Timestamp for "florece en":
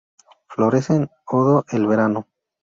0.47-1.11